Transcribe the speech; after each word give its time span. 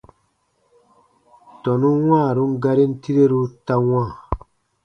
Tɔnun 1.61 1.99
wãarun 2.09 2.53
garin 2.63 2.93
tireru 3.01 3.41
ta 3.65 3.75
wãa. 3.89 4.09